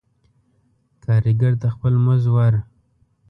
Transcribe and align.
کاريګر 1.03 1.53
ته 1.61 1.67
خپل 1.73 1.93
مز 2.05 2.23
ور 2.33 2.53